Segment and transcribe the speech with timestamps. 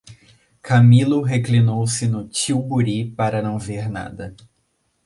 [0.63, 4.35] Camilo reclinou-se no tílburi, para não ver nada.